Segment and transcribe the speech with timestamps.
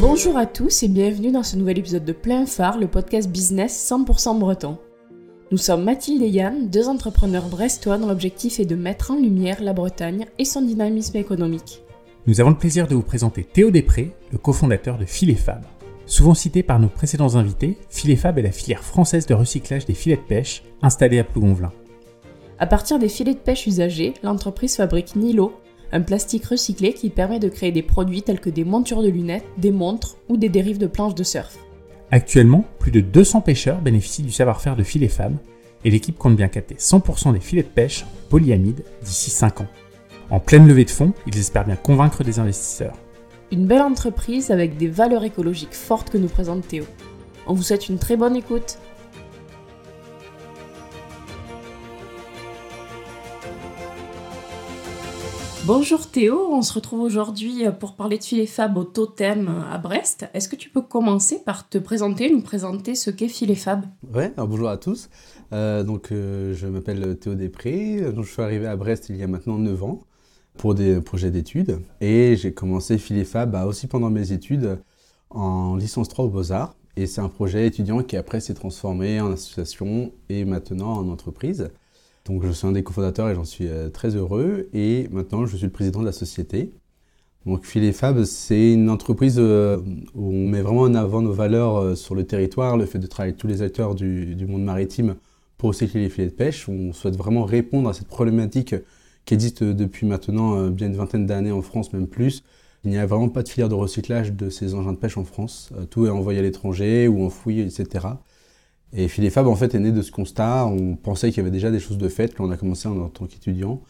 [0.00, 3.90] Bonjour à tous et bienvenue dans ce nouvel épisode de Plein Phare, le podcast business
[3.90, 4.78] 100% breton.
[5.50, 9.60] Nous sommes Mathilde et Yann, deux entrepreneurs brestois dont l'objectif est de mettre en lumière
[9.60, 11.82] la Bretagne et son dynamisme économique.
[12.28, 15.64] Nous avons le plaisir de vous présenter Théo Després, le cofondateur de Filet Fab.
[16.06, 19.94] Souvent cité par nos précédents invités, Filet Fab est la filière française de recyclage des
[19.94, 21.72] filets de pêche installée à Plougonvelin.
[22.60, 25.54] À partir des filets de pêche usagés, l'entreprise fabrique Nilo,
[25.92, 29.46] un plastique recyclé qui permet de créer des produits tels que des montures de lunettes,
[29.56, 31.58] des montres ou des dérives de planches de surf.
[32.10, 35.36] Actuellement, plus de 200 pêcheurs bénéficient du savoir-faire de Filet Fab
[35.84, 39.66] et l'équipe compte bien capter 100% des filets de pêche en polyamide d'ici 5 ans.
[40.30, 42.96] En pleine levée de fonds, ils espèrent bien convaincre des investisseurs.
[43.50, 46.84] Une belle entreprise avec des valeurs écologiques fortes que nous présente Théo.
[47.46, 48.78] On vous souhaite une très bonne écoute.
[55.66, 60.26] Bonjour Théo, on se retrouve aujourd'hui pour parler de Filet Fab au Totem à Brest.
[60.32, 63.84] Est-ce que tu peux commencer par te présenter, nous présenter ce qu'est Filet Fab?
[64.14, 65.10] Alors bonjour à tous.
[65.52, 68.04] Euh, donc, euh, je m'appelle Théo Després.
[68.16, 70.00] Je suis arrivé à Brest il y a maintenant 9 ans
[70.56, 71.80] pour des projets d'études.
[72.00, 74.78] Et j'ai commencé Filet Fab bah, aussi pendant mes études
[75.30, 76.76] en licence 3 aux Beaux-Arts.
[76.96, 81.70] Et c'est un projet étudiant qui après s'est transformé en association et maintenant en entreprise.
[82.28, 84.68] Donc je suis un des cofondateurs et j'en suis euh, très heureux.
[84.74, 86.72] Et maintenant, je suis le président de la société.
[87.46, 89.78] Donc Filet Fab, c'est une entreprise euh,
[90.14, 93.06] où on met vraiment en avant nos valeurs euh, sur le territoire, le fait de
[93.06, 95.16] travailler avec tous les acteurs du, monde maritime
[95.56, 96.68] pour recycler les filets de pêche.
[96.68, 98.74] On souhaite vraiment répondre à cette problématique
[99.24, 102.44] qui existe depuis maintenant bien une vingtaine d'années en France, même plus.
[102.84, 105.24] Il n'y a vraiment pas de filière de recyclage de ces engins de pêche en
[105.24, 105.70] France.
[105.90, 108.06] Tout est envoyé à l'étranger ou enfoui, etc.
[108.92, 110.66] Et Filet Fab, en fait, est né de ce constat.
[110.66, 113.08] On pensait qu'il y avait déjà des choses de fait quand on a commencé en,
[113.08, 113.82] tant qu'étudiant.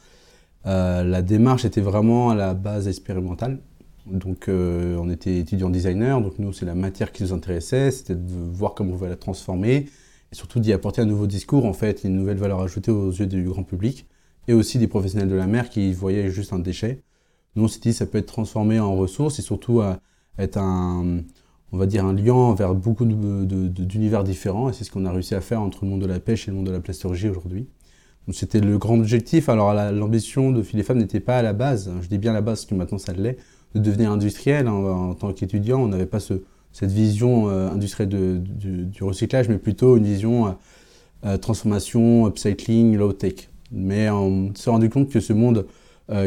[0.66, 3.60] Euh, la démarche était vraiment à la base expérimentale.
[4.06, 6.20] Donc, euh, on était étudiant designer.
[6.20, 7.90] Donc, nous, c'est la matière qui nous intéressait.
[7.90, 9.86] C'était de voir comment on pouvait la transformer.
[10.32, 13.26] Et surtout d'y apporter un nouveau discours, en fait, une nouvelle valeur ajoutée aux yeux
[13.26, 14.06] du grand public.
[14.48, 17.02] Et aussi des professionnels de la mer qui voyaient juste un déchet.
[17.54, 19.82] Nous, on s'est dit ça peut être transformé en ressource et surtout
[20.38, 21.20] être un,
[21.72, 24.70] on va dire, un lien vers beaucoup d'univers différents.
[24.70, 26.50] Et c'est ce qu'on a réussi à faire entre le monde de la pêche et
[26.50, 27.68] le monde de la plasturgie aujourd'hui.
[28.32, 29.48] C'était le grand objectif.
[29.48, 32.40] Alors l'ambition de Filet Femmes n'était pas à la base, je dis bien à la
[32.40, 33.38] base parce que maintenant ça l'est,
[33.74, 34.68] de devenir industriel.
[34.68, 38.08] En, tant qu'étudiant, on n'avait pas cette vision euh, industrielle
[38.42, 40.50] du, recyclage, mais plutôt une vision euh,
[41.24, 43.48] euh, transformation, upcycling, low-tech.
[43.72, 45.66] Mais on s'est rendu compte que ce monde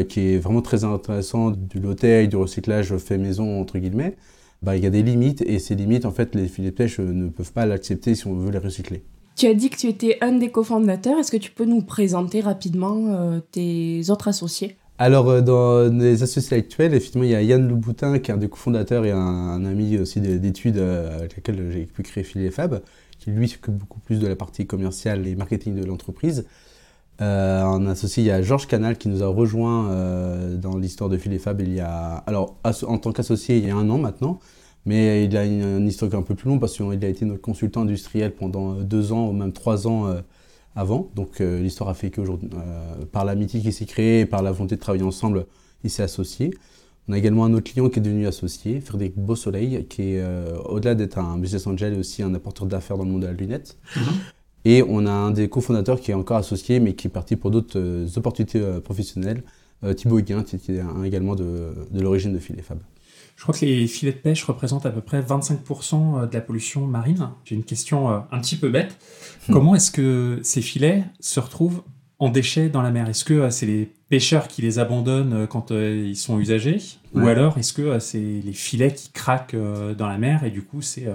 [0.08, 4.16] qui est vraiment très intéressant, du low-tech, du recyclage fait maison, entre guillemets,
[4.62, 7.00] bah, il y a des limites et ces limites, en fait, les filets de pêche
[7.00, 9.02] euh, ne peuvent pas l'accepter si on veut les recycler.
[9.34, 11.18] Tu as dit que tu étais un des cofondateurs.
[11.18, 14.76] Est-ce que tu peux nous présenter rapidement euh, tes autres associés?
[14.98, 18.36] Alors, euh, dans les associés actuels, effectivement, il y a Yann Louboutin, qui est un
[18.36, 22.82] des cofondateurs et un, ami aussi d'études avec lequel j'ai pu créer Filet Fab,
[23.18, 26.46] qui lui s'occupe beaucoup plus de la partie commerciale et marketing de l'entreprise.
[27.20, 31.10] Euh, en associé, il y a Georges Canal qui nous a rejoint euh, dans l'histoire
[31.10, 33.98] de Filet Fab il y a, alors en tant qu'associé il y a un an
[33.98, 34.40] maintenant,
[34.86, 37.42] mais il a une, une histoire un peu plus longue parce qu'il a été notre
[37.42, 40.20] consultant industriel pendant deux ans ou même trois ans euh,
[40.74, 41.10] avant.
[41.14, 42.48] Donc l'histoire a fait qu'aujourd'hui,
[43.12, 45.46] par l'amitié qui s'est créée, par la volonté de travailler ensemble,
[45.84, 46.54] il s'est associé.
[47.08, 50.24] On a également un autre client qui est devenu associé, Frédéric Beausoleil, qui est
[50.64, 53.76] au-delà d'être un business angel aussi un apporteur d'affaires dans le monde de la lunette.
[54.64, 57.50] Et on a un des cofondateurs qui est encore associé, mais qui est parti pour
[57.50, 59.42] d'autres euh, opportunités euh, professionnelles,
[59.82, 62.78] euh, Thibaut Huguin, qui est également de, l'origine de Filet Fab.
[63.34, 66.86] Je crois que les filets de pêche représentent à peu près 25% de la pollution
[66.86, 67.30] marine.
[67.44, 68.96] J'ai une question un petit peu bête.
[69.48, 69.52] Hmm.
[69.52, 71.82] Comment est-ce que ces filets se retrouvent
[72.20, 73.08] en déchets dans la mer?
[73.08, 76.78] Est-ce que c'est les pêcheurs qui les abandonnent quand ils sont usagés
[77.14, 80.82] Ou alors est-ce que c'est les filets qui craquent dans la mer et du coup
[80.82, 81.08] c'est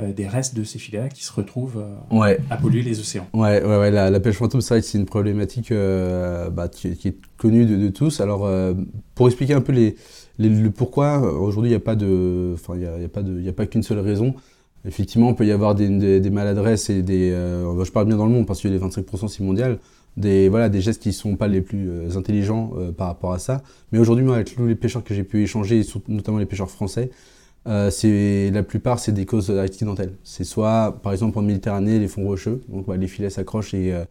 [0.00, 3.28] des restes de ces filets qui se retrouvent euh, à polluer les océans.
[3.34, 7.66] Ouais, ouais, ouais la, pêche fantôme, c'est c'est une problématique euh, bah, qui, est connue
[7.66, 8.20] de, tous.
[8.20, 8.48] Alors,
[9.14, 9.96] pour expliquer un peu les,
[10.38, 13.46] le pourquoi, aujourd'hui, il n'y a pas de, enfin, il y a, pas de, il
[13.46, 14.34] a pas qu'une seule raison.
[14.86, 18.32] Effectivement, il peut y avoir des, des, maladresses et des, je parle bien dans le
[18.32, 19.78] monde parce que les 25% c'est mondial,
[20.16, 23.62] des, voilà, des gestes qui ne sont pas les plus intelligents par rapport à ça.
[23.92, 27.10] Mais aujourd'hui, moi, avec tous les pêcheurs que j'ai pu échanger, notamment les pêcheurs français,
[27.68, 30.14] euh, la plupart c'est des causes accidentelles.
[30.24, 33.92] C'est soit par exemple en Méditerranée les fonds rocheux, donc bah, les filets s'accrochent et
[33.92, 34.04] euh,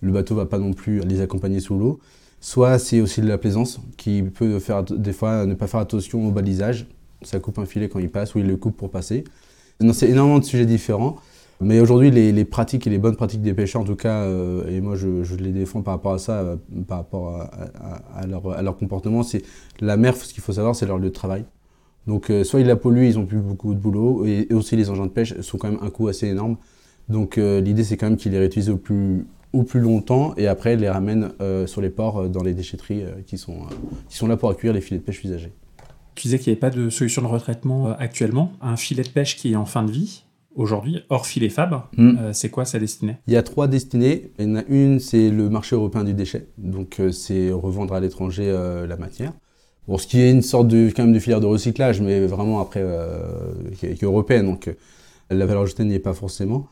[0.00, 2.00] le bateau va pas non plus les accompagner sous l'eau.
[2.40, 6.26] Soit c'est aussi de la plaisance qui peut faire des fois ne pas faire attention
[6.26, 6.86] au balisage.
[7.22, 9.24] Ça coupe un filet quand il passe ou il le coupe pour passer.
[9.92, 11.16] C'est énormément de sujets différents.
[11.62, 14.80] Mais aujourd'hui, les, pratiques et les bonnes pratiques des pêcheurs, en tout cas, euh, et
[14.80, 16.56] moi je, les défends par rapport à ça,
[16.88, 17.50] par rapport
[18.14, 19.42] à leur comportement, c'est
[19.80, 21.44] la mer, ce qu'il faut savoir, c'est leur lieu de travail.
[22.06, 25.06] Donc soit ils la polluent, ils ont plus beaucoup de boulot, et, aussi les engins
[25.06, 26.56] de pêche sont quand même un coût assez énorme.
[27.08, 30.76] Donc l'idée c'est quand même qu'ils les réutilisent au plus, au plus longtemps et après
[30.76, 31.30] les ramènent
[31.66, 33.60] sur les ports dans les déchetteries qui, sont,
[34.08, 35.52] qui sont là pour accueillir les filets de pêche usagés.
[36.14, 38.52] Tu disais qu'il n'y avait pas de solution de retraitement actuellement.
[38.60, 40.24] Un filet de pêche qui est en fin de vie,
[40.54, 41.82] aujourd'hui, hors filet Fab.
[41.96, 42.16] Hmm.
[42.18, 43.16] Euh, c'est quoi sa destinée?
[43.26, 44.32] Il y a trois destinées.
[44.38, 46.48] Il y en a une, c'est le marché européen du déchet.
[46.58, 49.32] Donc, euh, c'est revendre à l'étranger euh, la matière.
[49.90, 52.60] Bon, ce qui est une sorte de, quand même de filière de recyclage, mais vraiment
[52.60, 52.84] après,
[53.76, 54.46] qui est, européenne.
[54.46, 54.70] Donc,
[55.30, 56.68] la valeur ajoutée n'y est pas forcément.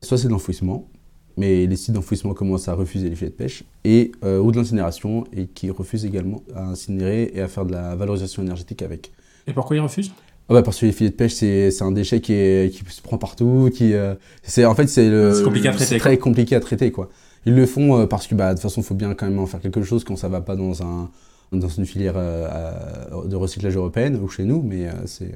[0.00, 0.88] Soit c'est de l'enfouissement,
[1.36, 5.24] mais les sites d'enfouissement commencent à refuser les filets de pêche, et, ou de l'incinération,
[5.36, 9.12] et qui refusent également à incinérer et à faire de la valorisation énergétique avec.
[9.46, 10.12] Et pourquoi ils refusent?
[10.48, 13.02] Ah bah parce que les filets de pêche, c'est un déchet qui, est, qui se
[13.02, 13.70] prend partout.
[13.74, 15.10] Qui, euh, c'est en fait, c'est
[15.98, 16.90] très compliqué à traiter.
[16.90, 17.10] Quoi.
[17.44, 19.38] Ils le font euh, parce que bah, de toute façon, il faut bien quand même
[19.38, 21.10] en faire quelque chose quand ça va pas dans, un,
[21.58, 24.62] dans une filière euh, de recyclage européenne ou chez nous.
[24.62, 25.32] Mais c'est.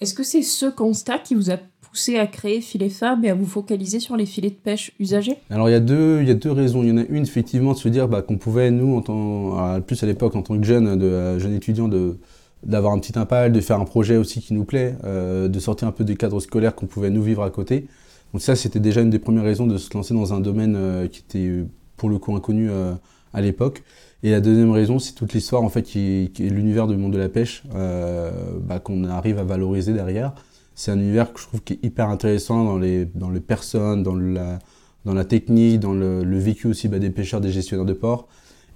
[0.00, 3.34] Est-ce que c'est ce constat qui vous a poussé à créer Filet Fab et à
[3.34, 5.36] vous focaliser sur les filets de pêche usagés?
[5.50, 6.82] Alors il y, a deux, il y a deux raisons.
[6.82, 9.80] Il y en a une, effectivement, de se dire bah, qu'on pouvait, nous, en tant,
[9.82, 12.18] plus à l'époque, en tant que jeune, de, jeune étudiant, de
[12.64, 15.88] d'avoir un petit impact, de faire un projet aussi qui nous plaît, euh, de sortir
[15.88, 17.86] un peu des cadres scolaires qu'on pouvait nous vivre à côté.
[18.32, 21.06] Donc ça, c'était déjà une des premières raisons de se lancer dans un domaine euh,
[21.06, 21.64] qui était
[21.96, 22.94] pour le coup inconnu euh,
[23.32, 23.82] à l'époque.
[24.24, 27.18] Et la deuxième raison, c'est toute l'histoire en fait qui, est l'univers du monde de
[27.18, 30.34] la pêche bah, qu'on arrive à valoriser derrière.
[30.74, 34.02] C'est un univers que je trouve qui est hyper intéressant dans les, dans les personnes,
[34.02, 34.58] dans la,
[35.04, 38.26] dans la technique, dans le, le vécu aussi bah, des pêcheurs, des gestionnaires de port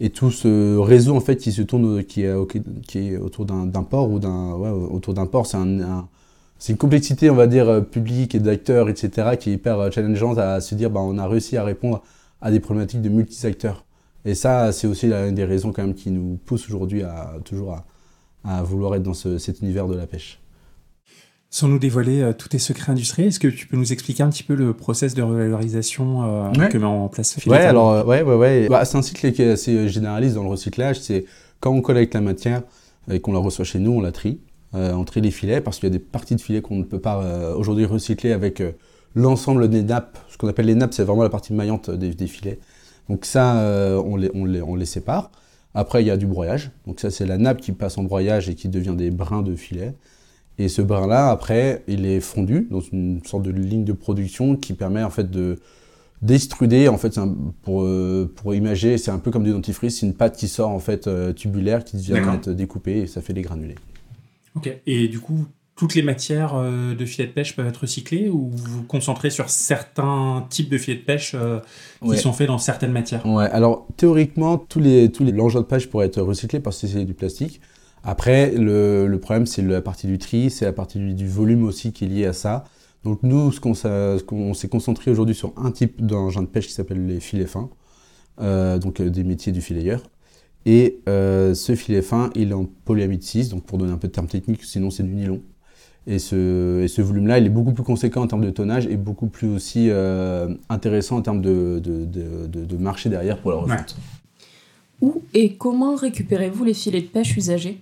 [0.01, 2.35] et tout ce réseau en fait qui se tourne qui est,
[2.87, 6.07] qui est autour d'un port ou d'un ouais, autour d'un port c'est un,
[6.69, 10.39] une complexité on va dire euh, publique et d'acteurs etc qui est hyper euh, challengeante
[10.39, 12.03] à se dire bah, on a réussi à répondre
[12.41, 13.85] à des problématiques de multi acteurs
[14.29, 17.73] et ça c'est aussi l'une des raisons quand même qui nous pousse aujourd'hui à toujours
[17.73, 17.85] à,
[18.45, 20.41] à, vouloir être dans ce, cet univers de la pêche
[21.51, 24.29] sans nous dévoiler euh, tous tes secrets industriels, est-ce que tu peux nous expliquer un
[24.29, 28.05] petit peu le process de revalorisation euh, que met en place Philippe Ouais, alors, euh,
[28.05, 28.69] ouais, ouais, ouais.
[28.69, 31.01] Bah, c'est un cycle qui est assez généraliste dans le recyclage.
[31.01, 31.25] C'est
[31.61, 32.63] quand on collecte la matière
[33.11, 34.41] et qu'on la reçoit chez nous, on la trie.
[34.75, 37.01] on trie les filets parce qu'il y a des parties de filets qu'on ne peut
[37.01, 38.63] pas aujourd'hui recycler avec
[39.15, 40.19] l'ensemble des nappes.
[40.29, 42.59] Ce qu'on appelle les nappes, c'est vraiment la partie maillante des, des filets.
[43.09, 43.55] Donc ça,
[44.05, 45.31] on les, on, les, on les sépare.
[45.75, 46.71] Après, il y a du broyage.
[46.87, 49.55] Donc ça, c'est la nappe qui passe en broyage et qui devient des brins de
[49.55, 49.95] filets.
[50.59, 54.73] Et ce brin-là, après, il est fondu dans une sorte de ligne de production qui
[54.75, 55.59] permet en fait de
[56.21, 56.89] d'extruder.
[56.89, 57.19] En fait,
[57.63, 60.71] pour, euh, pour imager, c'est un peu comme du dentifrice, c'est une pâte qui sort
[60.71, 63.77] en fait euh, tubulaire qui vient être découpée et ça fait des granulés.
[64.57, 64.69] Ok.
[64.87, 65.47] Et du coup,
[65.79, 69.31] toutes les matières euh, de filets de pêche peuvent être recyclées ou vous vous concentrez
[69.31, 71.35] sur certains types de filets de pêche
[72.05, 73.25] qui sont faits dans certaines matières?
[73.25, 73.49] Ouais.
[73.51, 77.15] Alors théoriquement, tous les tous les de pêche pourraient être recyclés parce que c'est du
[77.15, 77.61] plastique.
[78.05, 82.05] Après, le, problème, c'est la partie du tri, c'est la partie du, volume aussi qui
[82.05, 82.65] est liée à ça.
[83.05, 87.07] Donc nous, ce qu'on s'est concentré aujourd'hui sur un type d'engin de pêche qui s'appelle
[87.07, 87.71] les filets fins,
[88.41, 90.03] euh, donc euh, des métiers du filayeur.
[90.67, 94.09] Et euh, ce filet fin, il est en polyamide 6, donc pour donner un peu
[94.09, 95.43] de termes techniques, sinon c'est du nylon.
[96.11, 98.97] Et ce, et ce volume-là, il est beaucoup plus conséquent en termes de tonnage et
[98.97, 99.91] beaucoup plus aussi
[100.71, 103.97] intéressant en termes de, de, marché derrière pour la revente.
[105.01, 107.79] Où et comment récupérez-vous les filets de pêche usagés?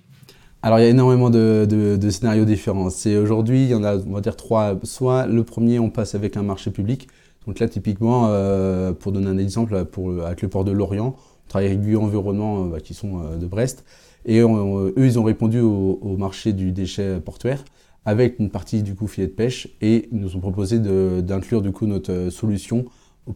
[0.62, 2.91] Alors il y a énormément de, scénarios différents.
[2.91, 4.77] C'est aujourd'hui, il y en a, on va dire trois.
[4.82, 7.08] Soit le premier, on passe avec un marché public.
[7.46, 11.48] Donc là, typiquement, euh, pour donner un exemple, pour, avec le port de Lorient, on
[11.48, 13.84] travaille avec Guy Environnement, euh, bah, qui sont euh, de Brest.
[14.24, 17.65] Et eux, ils ont répondu au, marché du déchet portuaire
[18.06, 21.72] avec une partie du coup filet de pêche et ils nous ont proposé d'inclure du
[21.72, 22.86] coup notre solution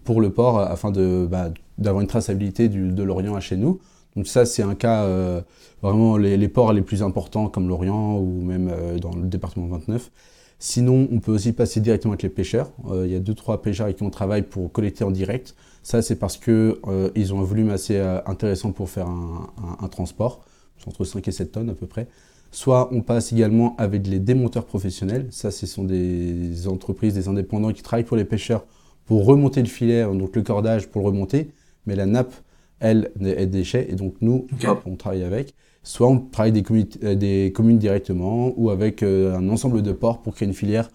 [0.05, 0.93] pour le port afin
[1.27, 3.81] bah, d'avoir une traçabilité de l'Orient à chez nous.
[4.17, 5.41] Donc ça, c'est un cas, euh,
[5.83, 10.11] vraiment les, ports les plus importants comme l'Orient ou même euh, dans le département 29.
[10.59, 12.71] Sinon, on peut aussi passer directement avec les pêcheurs.
[12.91, 15.55] Euh, il y a deux, trois pêcheurs avec qui on travaille pour collecter en direct.
[15.83, 20.45] Ça, c'est parce qu'ils ont un volume assez intéressant pour faire un, transport,
[20.87, 22.07] entre 5 et 7 tonnes à peu près.
[22.53, 25.29] Soit on passe également avec les démonteurs professionnels.
[25.31, 28.65] Ça, ce sont des entreprises, des indépendants qui travaillent pour les pêcheurs
[29.07, 31.51] pour remonter le filet, donc le cordage pour le remonter.
[31.87, 32.33] Mais la nappe,
[32.81, 33.87] elle, est déchets.
[33.91, 34.47] Et donc, nous,
[34.87, 35.55] on travaille avec.
[35.83, 39.93] Soit on travaille des, communes, euh, des communes directement ou avec euh, un ensemble de
[39.93, 40.91] ports pour créer une filière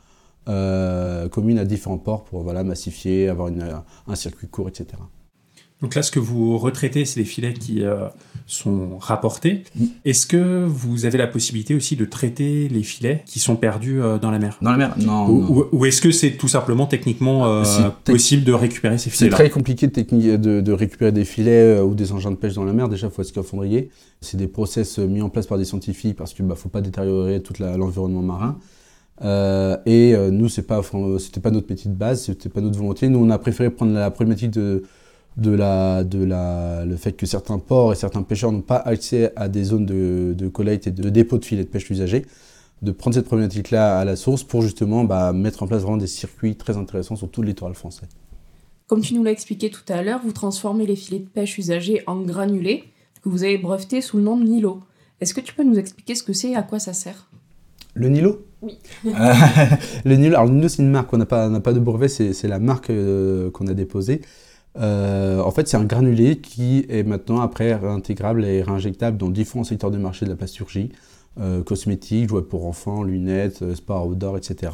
[0.47, 3.65] euh, commune à différents ports pour voilà, massifier, avoir une,
[4.07, 4.97] un circuit court, etc.
[5.81, 8.07] Donc là, ce que vous retraitez, c'est les filets qui euh,
[8.47, 9.63] sont rapportés.
[9.75, 9.85] Mm.
[10.05, 14.17] Est-ce que vous avez la possibilité aussi de traiter les filets qui sont perdus euh,
[14.17, 14.57] dans la mer?
[14.61, 14.95] Dans la mer?
[14.97, 15.27] Non.
[15.27, 15.49] Ou, non.
[15.51, 19.17] ou- ou est-ce que c'est tout simplement techniquement euh, C'est possible de récupérer ces C'est
[19.17, 19.35] filets-là?
[19.35, 22.63] très compliqué de, techni- de- de récupérer des filets ou des engins de pêche dans
[22.63, 22.87] la mer.
[22.87, 23.89] Déjà, il faut être scaphandrier.
[24.21, 27.41] C'est des process mis en place par des scientifiques parce qu'il ne faut pas détériorer
[27.43, 28.57] tout l'environnement marin.
[29.23, 30.81] Euh, et euh, nous, c'est pas,
[31.19, 33.07] c'était pas notre de base, c'était pas notre volonté.
[33.09, 34.83] Nous, on a préféré prendre la problématique de,
[35.37, 39.33] de, la, de la, le fait que certains ports et certains pêcheurs n'ont pas accès
[39.35, 42.25] à des zones de, de collecte et de dépôt de filets de pêche usagés,
[42.81, 46.07] de prendre cette problématique-là à la source pour justement bah, mettre en place vraiment des
[46.07, 48.05] circuits très intéressants sur tout le littoral français.
[48.87, 52.03] Comme tu nous l'as expliqué tout à l'heure, vous transformez les filets de pêche usagés
[52.07, 52.83] en granulés
[53.23, 54.81] que vous avez brevetés sous le nom de Nilo.
[55.19, 57.29] Est-ce que tu peux nous expliquer ce que c'est et à quoi ça sert?
[57.93, 58.45] Le Nilo?
[58.61, 58.77] Oui.
[59.07, 59.11] Euh,
[60.05, 62.09] le Nilo, alors le Nilo c'est une marque, on n'a pas, on pas de brevet,
[62.09, 64.21] c'est c'est la marque euh, qu'on a déposée.
[64.77, 69.63] Euh, en fait, c'est un granulé qui est maintenant après réintégrable et réinjectable dans différents
[69.63, 70.89] secteurs de marché de la plasturgie,
[71.39, 74.71] euh, cosmétiques, jouets pour enfants, lunettes, euh, sport outdoor, etc.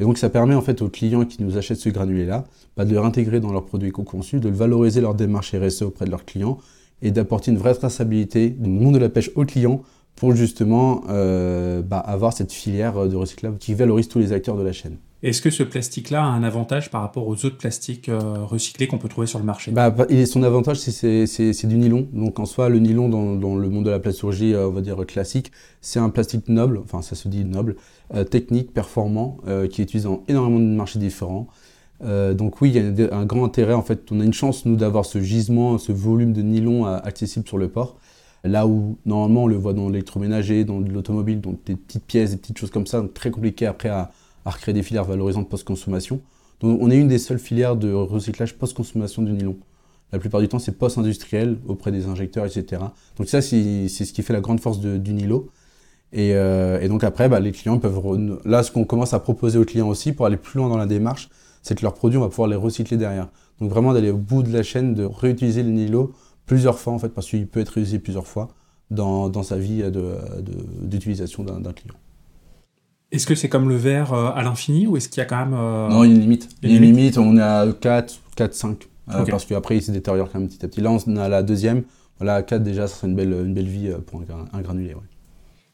[0.00, 2.44] Et donc ça permet en fait aux clients qui nous achètent ce granulé-là
[2.76, 6.04] bah, de le réintégrer dans leurs produits co-conçus, de le valoriser leur démarche RSE auprès
[6.04, 6.58] de leurs clients
[7.02, 9.82] et d'apporter une vraie traçabilité du monde de la pêche aux clients
[10.16, 14.62] pour justement euh, bah, avoir cette filière de recyclable qui valorise tous les acteurs de
[14.62, 14.96] la chaîne.
[15.24, 18.98] Est-ce que ce plastique-là a un avantage par rapport aux autres plastiques euh, recyclés qu'on
[18.98, 19.70] peut trouver sur le marché?
[19.70, 22.06] Bah, bah, son avantage, c'est- du nylon.
[22.12, 24.82] Donc en soi, le nylon dans, dans le monde de la plasturgie, euh, on va
[24.82, 25.50] dire classique,
[25.80, 27.76] c'est un plastique noble, enfin ça se dit noble,
[28.14, 29.38] euh, technique, performant,
[29.70, 31.48] qui est utilisé dans énormément de marchés différents.
[32.02, 33.72] Donc oui, il y a un grand intérêt.
[33.72, 37.48] En fait, on a une chance, nous, d'avoir ce gisement, ce volume de nylon accessible
[37.48, 37.96] sur le port.
[38.42, 42.36] Là où, normalement, on le voit dans l'électroménager, dans l'automobile, donc des petites pièces, des
[42.36, 44.10] petites choses comme ça, très compliqué après à,
[44.44, 46.20] à recréer des filières valorisantes post-consommation.
[46.60, 49.56] Donc on est une des seules filières de recyclage post-consommation du nylon.
[50.14, 52.82] La plupart du temps, c'est post-industriel auprès des injecteurs, etc.
[53.16, 55.50] Donc ça, c'est ce qui fait la grande force du Nilo.
[56.12, 58.00] Et, euh, et donc après, bah, les clients peuvent...
[58.44, 60.86] Là, ce qu'on commence à proposer aux clients aussi, pour aller plus loin dans la
[60.86, 61.28] démarche,
[61.62, 63.28] c'est que leurs produits, on va pouvoir les recycler derrière.
[63.60, 66.12] Donc vraiment d'aller au bout de la chaîne, de réutiliser le Nilo
[66.46, 68.50] plusieurs fois, en fait, parce qu'il peut être réutilisé plusieurs fois
[68.92, 69.82] dans, sa vie
[70.82, 71.96] d'utilisation d'un client.
[73.14, 75.38] Est-ce que c'est comme le verre euh, à l'infini ou est-ce qu'il y a quand
[75.38, 75.54] même...
[75.54, 76.48] euh, Non, il y a une limite.
[76.62, 78.88] il y a une une limite, on est à 4, 4, 5.
[79.14, 79.30] euh, Ok.
[79.30, 80.80] Parce qu'après, il se détériore quand même petit à petit.
[80.80, 81.82] Là, on a la deuxième.
[82.18, 84.46] Voilà, à 4 déjà, ça serait une belle, une belle vie euh, pour un, gra-
[84.52, 84.94] un granulé.
[84.94, 85.00] ouais.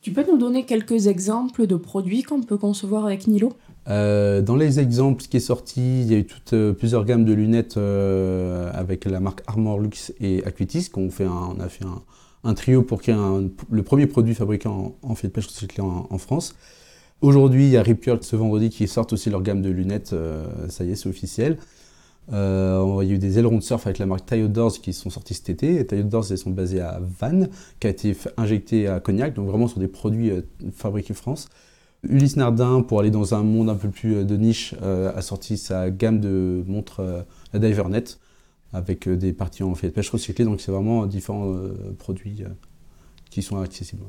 [0.02, 3.52] Tu peux nous donner quelques exemples de produits qu'on peut concevoir avec Nilo?
[3.88, 7.04] Euh, dans les exemples, ce qui est sorti, il y a eu toutes, euh, plusieurs
[7.04, 10.88] gammes de lunettes euh, avec la marque Armor Lux et Aquitis.
[10.90, 12.00] qu'on fait un- on a fait un,
[12.44, 15.82] un trio pour créer un- le premier produit fabriqué en, en fil de pêche recyclé
[15.82, 16.54] en, en France.
[17.22, 20.14] Aujourd'hui, il y a Rip Curl ce vendredi qui sortent aussi leur gamme de lunettes.
[20.14, 21.58] euh, ça y est, c'est officiel.
[22.32, 25.10] Euh, il y a eu des ailerons de surf avec la marque Tyodors qui sont
[25.10, 25.76] sortis cet été.
[25.76, 29.68] Et Tyodors, elles sont basées à Vannes, qui a été injecté à Cognac, donc vraiment
[29.68, 30.40] sur des produits euh,
[30.72, 31.48] fabriqués France.
[32.08, 35.58] Ulysse Nardin, pour aller dans un monde un peu plus euh, de niche, a sorti
[35.58, 37.02] sa gamme de montres,
[37.52, 38.04] la DiverNet,
[38.72, 40.46] avec des parties en fait de pêche recyclée.
[40.46, 41.54] Donc c'est vraiment différents
[41.98, 42.44] produits
[43.28, 44.04] qui sont accessibles.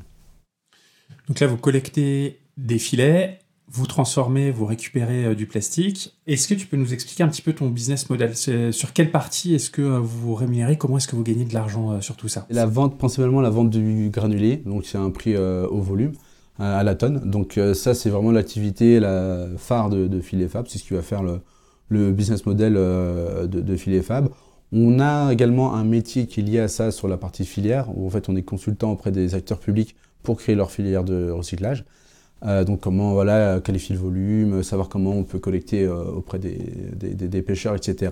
[1.27, 3.39] Donc là, vous collectez des filets,
[3.73, 6.17] vous transformez, vous récupérez euh, du plastique.
[6.27, 8.35] Est-ce que tu peux nous expliquer un petit peu ton business model?
[8.35, 10.77] C'est- Sur quelle partie est-ce que euh, vous vous rémunérez?
[10.77, 12.45] Comment est-ce que vous gagnez de l'argent euh, sur tout ça?
[12.49, 16.11] La vente, principalement la vente du granulé, donc c'est un prix euh, au volume,
[16.59, 17.21] euh, à la tonne.
[17.29, 20.93] Donc euh, ça, c'est vraiment l'activité la phare de, de Filet Fab, c'est ce qui
[20.93, 24.29] va faire le, business model euh, de, de Filet Fab.
[24.73, 28.05] On a également un métier qui est lié à ça sur la partie filière, où
[28.05, 31.85] en fait on est consultant auprès des acteurs publics pour créer leur filière de recyclage.
[32.43, 36.57] Euh, donc comment voilà, qualifier le volume, savoir comment on peut collecter euh, auprès des,
[36.95, 38.11] des- pêcheurs, etc.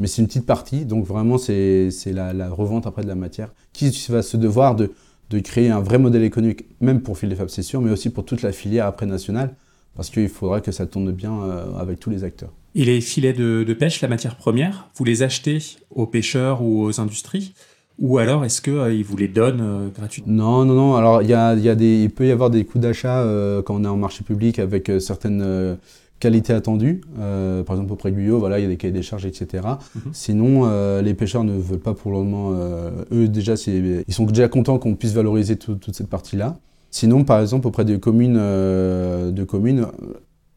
[0.00, 3.14] Mais c'est une petite partie, donc vraiment c'est c'est la, la revente après de la
[3.14, 4.90] matière qui va se devoir de,
[5.30, 8.24] de créer un vrai modèle économique, même pour Filet Fab c'est sûr, mais aussi pour
[8.24, 9.54] toute la filière après nationale,
[9.94, 12.52] parce qu'il faudra que ça tourne bien euh, avec tous les acteurs.
[12.74, 15.58] Et les filets de, de pêche, la matière première, vous les achetez
[15.90, 17.54] aux pêcheurs ou aux industries?
[18.00, 20.32] Ou alors est-ce qu'ils vous les donnent euh, gratuitement?
[20.32, 20.96] Non, non, non.
[20.96, 23.62] Alors, il, y a, y a des, il peut y avoir des coûts d'achat euh,
[23.62, 25.76] quand on est en marché public avec euh, certaines euh,
[26.18, 27.02] qualités attendues.
[27.20, 29.62] Euh, par exemple, auprès de Guyot, voilà, il y a des cahiers des charges, etc.
[29.94, 30.02] Mhm.
[30.12, 32.50] Sinon, euh, les pêcheurs ne veulent pas pour le moment.
[32.54, 36.56] euh, eux, déjà, ils sont déjà contents qu'on puisse valoriser tout- toute cette partie-là.
[36.90, 40.14] Sinon, par exemple, auprès des communes, euh, de communes, euh,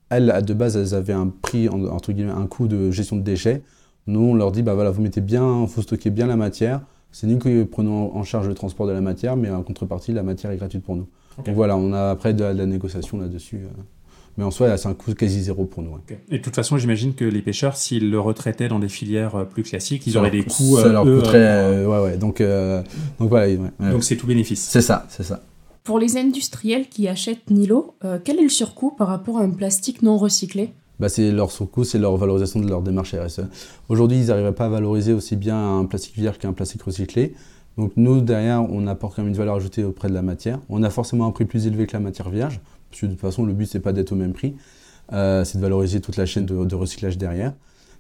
[0.10, 3.22] elles, de base, elles avaient un prix, en- entre guillemets, un coût de gestion de
[3.22, 3.62] déchets.
[4.08, 6.82] Nous, on leur dit, bah voilà, vous mettez bien, vous stockez bien la matière.
[7.20, 10.22] C'est nous qui prenons en charge le transport de la matière, mais en contrepartie, la
[10.22, 11.08] matière est gratuite pour nous.
[11.44, 13.82] Donc voilà, on a après de la, de la négociation là-dessus euh,
[14.38, 15.98] Mais en soi, c'est un coût quasi zéro pour nous.
[16.30, 19.64] Et de toute façon, j'imagine que les pêcheurs, s'ils le retraitaient dans des filières plus
[19.64, 20.78] classiques, ils auraient des coûts.
[20.78, 21.88] Ça leur coûterait.
[21.88, 22.18] ouais, ouais.
[22.18, 23.48] Donc, donc voilà.
[23.80, 24.62] Donc c'est tout bénéfice.
[24.62, 25.42] C'est ça, c'est ça.
[25.84, 27.96] Pour les industriels qui achètent Nilo,
[28.26, 30.70] quel est le surcoût par rapport à un plastique non recyclé?
[31.00, 33.42] Bah, c'est leur surcoût, c'est leur valorisation de leur démarche RSE.
[33.90, 37.34] Aujourd'hui, ils n'arriveraient pas à valoriser aussi bien un plastique vierge qu'un plastique recyclé.
[37.78, 40.60] Donc nous, derrière, on apporte quand même une valeur ajoutée auprès de la matière.
[40.70, 43.22] On a forcément un prix plus élevé que la matière vierge, parce que de toute
[43.22, 44.56] façon, le but, c'est pas d'être au même prix,
[45.14, 47.54] euh, c'est de valoriser toute la chaîne de recyclage derrière.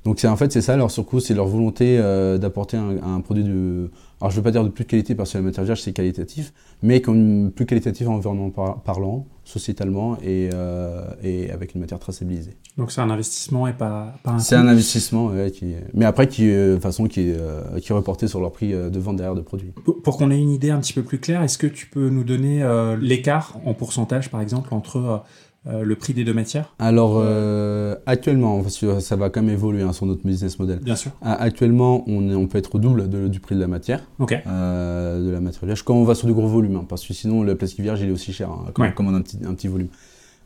[0.07, 3.91] Donc en fait c'est ça leur surcoût, c'est leur volonté euh, d'apporter un, produit de,
[4.21, 6.53] alors je veux pas dire de plus qualité parce que la matière vierge c'est qualitatif,
[6.81, 12.55] mais comme plus qualitatif environnement parlant, sociétalement et, euh, et, avec une matière traçabilisée.
[12.77, 16.49] Donc c'est un investissement et pas, pas un C'est un investissement, qui, mais après qui
[16.49, 17.33] euh, de façon qui
[17.81, 19.73] qui est reporté sur leur prix de vente derrière de produits.
[20.05, 22.23] Pour, qu'on ait une idée un petit peu plus claire, est-ce que tu peux nous
[22.23, 22.65] donner
[23.01, 25.23] l'écart en pourcentage par exemple entre
[25.69, 29.53] euh, le prix des deux matières Alors, euh, actuellement, parce que ça va quand même
[29.53, 30.79] évoluer hein, sur notre business model.
[30.79, 31.11] Bien sûr.
[31.21, 34.01] Ah, actuellement, on, on peut être au double du prix de la matière.
[34.19, 34.33] Ok.
[34.47, 37.13] Euh, de la matière vierge, quand on va sur du gros volume, hein, parce que
[37.13, 39.53] sinon, le plastique vierge, il est aussi cher, hein, comme, on a un petit, un
[39.53, 39.89] petit volume.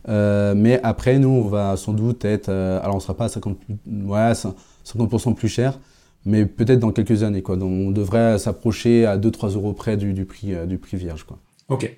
[0.07, 2.49] mais après, nous, on va sans doute être.
[2.49, 3.55] alors, on ne sera pas à 50%,
[4.05, 4.33] ouais,
[4.83, 5.77] 50 plus cher,
[6.25, 7.43] mais peut-être dans quelques années.
[7.43, 7.57] Quoi.
[7.57, 11.25] Donc, on devrait s'approcher à 2-3 euros près du, du, prix, du prix vierge.
[11.25, 11.37] Quoi.
[11.69, 11.95] Ok.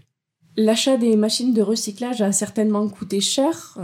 [0.55, 3.75] L'achat des machines de recyclage a certainement coûté cher,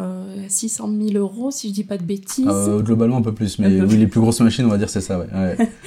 [0.47, 2.45] 600 euh, 000 euros si je dis pas de bêtises.
[2.47, 5.01] Euh, globalement un peu plus, mais oui, les plus grosses machines, on va dire c'est
[5.01, 5.17] ça.
[5.19, 5.27] Ouais.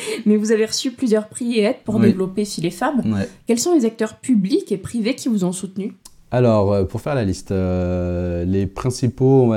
[0.26, 3.00] mais vous avez reçu plusieurs prix et aides pour développer Filet Fab.
[3.46, 5.92] Quels sont les acteurs publics et privés qui vous ont soutenu?
[6.32, 9.52] Alors, euh, pour faire la liste, les principaux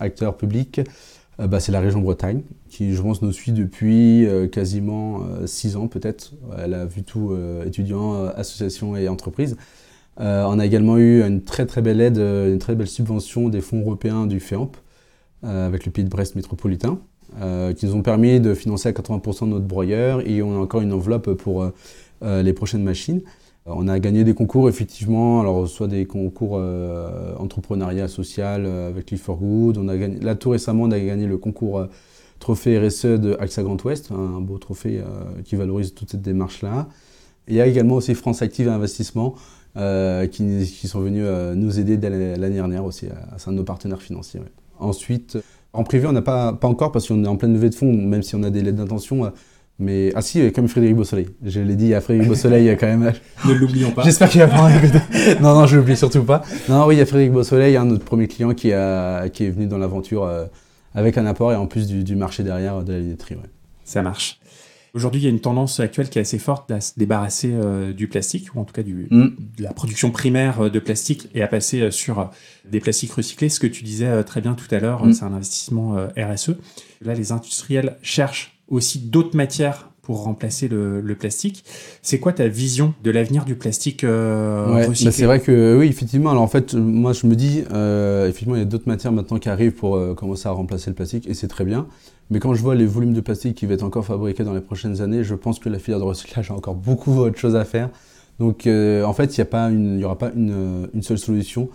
[0.00, 0.80] acteurs publics,
[1.38, 2.40] bah, c'est la région Bretagne,
[2.70, 6.32] qui je pense nous suit depuis quasiment 6 ans peut-être.
[6.56, 9.58] Elle a vu tout étudiants, associations et entreprises.
[10.20, 13.48] Euh, on a également eu une très très belle aide, euh, une très belle subvention
[13.48, 14.76] des fonds européens du FEAMP
[15.42, 16.98] euh, avec le Pays de Brest métropolitain
[17.76, 20.92] qui nous ont permis de financer à 80% notre broyeur et on a encore une
[20.92, 21.68] enveloppe pour
[22.22, 23.22] les prochaines machines.
[23.66, 26.62] On a gagné des concours, effectivement, alors soit des concours
[27.36, 29.78] entrepreneuriat social avec Live for Good.
[29.78, 31.84] On a gagné, là, tout récemment, on a gagné le concours
[32.38, 35.02] trophée RSE de AXA Grand Ouest, un beau trophée
[35.44, 36.88] qui valorise toute cette démarche-là.
[37.48, 39.34] Il y a également aussi France Active Investissement,
[39.76, 43.08] euh, qui, sont venus euh, nous aider dès l'année dernière aussi.
[43.36, 44.40] C'est un de nos partenaires financiers.
[44.78, 45.38] Ensuite,
[45.72, 47.92] en privé, on n'a pas, pas encore parce qu'on est en pleine levée de fonds,
[47.92, 49.24] même si on a des lettres d'intention.
[49.24, 49.30] Euh,
[49.80, 51.26] mais, ah si, comme Frédéric Beausoleil.
[51.44, 53.12] Je l'ai dit à Frédéric Beausoleil quand même.
[53.48, 54.02] ne l'oublions pas.
[54.02, 55.00] J'espère qu'il va écouter.
[55.40, 56.42] non, non, je l'oublie surtout pas.
[56.68, 59.50] Non, oui, il y a Frédéric Beausoleil, un notre premier client qui, a, qui est
[59.50, 60.30] venu dans l'aventure
[60.94, 63.36] avec un apport et en plus du, marché derrière de la linetterie.
[63.84, 64.38] Ça marche.
[64.94, 67.92] Aujourd'hui, il y a une tendance actuelle qui est assez forte à se débarrasser euh,
[67.92, 69.28] du plastique, ou en tout cas du, mm.
[69.58, 72.30] de la production primaire euh, de plastique, et à passer euh, sur
[72.70, 73.48] des plastiques recyclés.
[73.48, 75.12] Ce que tu disais très bien tout à l'heure, mm.
[75.12, 76.52] c'est un investissement RSE.
[77.02, 81.64] Là, les industriels cherchent aussi d'autres matières pour remplacer le, plastique.
[82.02, 85.86] C'est quoi ta vision de l'avenir du plastique euh, recyclé bah, C'est vrai que oui,
[85.86, 86.30] effectivement.
[86.30, 89.48] Alors en fait, moi je me dis, effectivement, il y a d'autres matières maintenant qui
[89.48, 91.88] arrivent pour commencer à remplacer le plastique, et c'est très bien.
[92.30, 94.60] Mais quand je vois les volumes de plastique qui vont être encore fabriqués dans les
[94.60, 97.64] prochaines années, je pense que la filière de recyclage a encore beaucoup d'autres choses à
[97.64, 97.90] faire.
[98.38, 101.68] Donc euh, en fait, il n'y aura pas une, une, seule solution.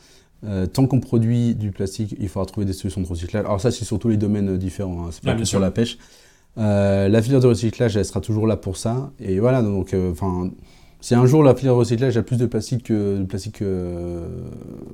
[0.45, 3.45] Euh, tant qu'on produit du plastique, il faudra trouver des solutions de recyclage.
[3.45, 5.09] Alors ça, c'est sur tous les domaines différents, hein.
[5.11, 5.97] c'est pas que sur la pêche.
[6.57, 9.11] Euh, la filière de recyclage, elle sera toujours là pour ça.
[9.19, 10.49] Et voilà, donc, enfin,
[10.99, 13.63] si un jour la filière de recyclage a plus de plastique que de plastique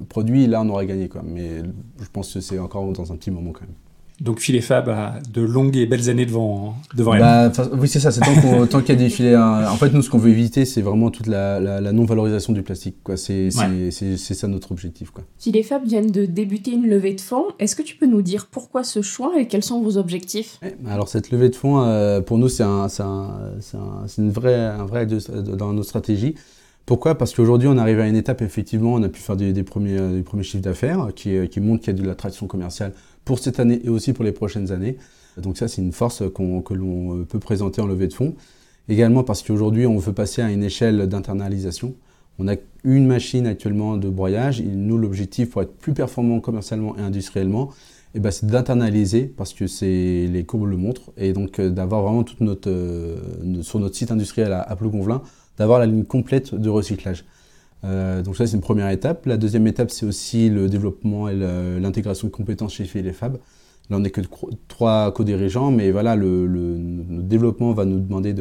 [0.09, 1.21] produit, là, on aura gagné, quoi.
[1.23, 1.63] Mais
[1.99, 3.75] je pense que c'est encore dans un petit moment quand même.
[4.21, 8.11] Donc Filet Fab a de longues et belles années devant, devant bah, Oui, c'est ça.
[8.11, 9.35] C'est tant, qu'il y a des filets.
[9.35, 9.69] Hein.
[9.69, 12.95] En fait, nous, ce qu'on veut éviter, c'est vraiment toute la, non-valorisation du plastique.
[13.17, 15.11] C'est ça notre objectif.
[15.11, 15.25] Quoi.
[15.37, 17.45] Filet Fab vient de débuter une levée de fonds.
[17.59, 20.59] Est-ce que tu peux nous dire pourquoi ce choix et quels sont vos objectifs?
[20.87, 23.55] Alors, cette levée de fonds, euh, pour nous, c'est un, un,
[24.17, 26.35] une vraie, un vrai dans notre stratégie.
[26.85, 27.15] Pourquoi?
[27.15, 30.21] Parce qu'aujourd'hui, on arrive à une étape, effectivement, on a pu faire des, premiers, des
[30.21, 32.93] premiers chiffres d'affaires qui, qui montrent qu'il y a de l'attraction commerciale
[33.25, 34.97] pour cette année et aussi pour les prochaines années.
[35.37, 38.35] Donc ça, c'est une force que l'on peut présenter en levée de fonds.
[38.87, 41.95] Également parce qu'aujourd'hui, on veut passer à une échelle d'internalisation.
[42.37, 44.61] On a une machine actuellement de broyage.
[44.61, 47.71] Nous, l'objectif pour être plus performant commercialement et industriellement,
[48.13, 49.65] eh ben, c'est d'internaliser parce que
[50.27, 51.11] les courbes le montrent.
[51.17, 53.17] Et donc euh, d'avoir vraiment toute notre, euh,
[53.61, 55.21] sur notre site industriel à, à Plougonvelin,
[55.57, 57.25] d'avoir la ligne complète de recyclage.
[57.85, 59.25] Euh, donc ça, c'est une première étape.
[59.25, 61.35] La deuxième étape, c'est aussi le développement et
[61.79, 63.37] l'intégration de compétences chez et Fab.
[63.89, 64.21] Là, on n'est que
[64.67, 66.47] trois co-dirigeants, mais voilà, le,
[67.21, 68.33] développement va nous demander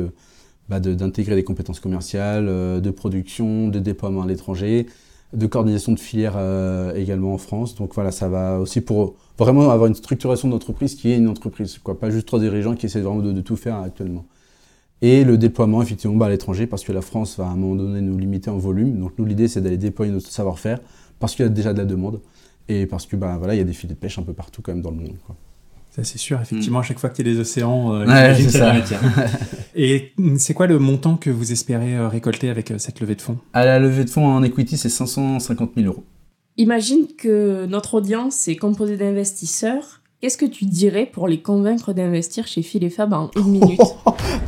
[0.69, 4.87] bah, d'intégrer des compétences commerciales, euh, de production, de déploiement à l'étranger,
[5.35, 6.39] de coordination de filières
[6.95, 7.75] également en France.
[7.75, 11.79] Donc voilà, ça va aussi pour vraiment avoir une structuration d'entreprise qui est une entreprise,
[11.79, 11.99] quoi.
[11.99, 14.25] Pas juste trois dirigeants qui essaient vraiment de, tout faire actuellement.
[15.07, 17.75] Et le déploiement, effectivement, bah, à l'étranger, parce que la France va à un moment
[17.75, 18.99] donné nous limiter en volume.
[18.99, 20.79] Donc nous, l'idée, c'est d'aller déployer notre savoir-faire,
[21.19, 22.23] parce qu'il y a déjà de la demande,
[22.69, 24.63] et parce que bah, voilà, il y a des filets de pêche un peu partout
[24.63, 25.19] quand même dans le monde.
[25.27, 25.37] Quoi.
[25.91, 26.41] Ça, c'est sûr.
[26.41, 28.75] Effectivement, à chaque fois qu'il y a des océans, euh, ouais, c'est ça.
[29.75, 33.21] Et c'est quoi le montant que vous espérez euh, récolter avec euh, cette levée de
[33.21, 33.37] fonds?
[33.53, 36.05] À la levée de fonds en equity, c'est 550 000 euros.
[36.57, 40.01] Imagine que notre audience est composée d'investisseurs.
[40.23, 43.81] Qu'est-ce que tu dirais pour les convaincre d'investir chez Phil et Fab en une minute?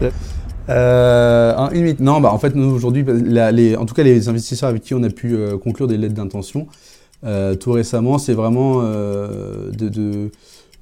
[0.69, 2.01] en une minute.
[2.01, 5.11] Non, bah en fait, nous aujourd'hui, en tout cas, les investisseurs avec qui on a
[5.11, 6.67] pu conclure des lettres d'intention
[7.59, 10.31] tout récemment, c'est vraiment de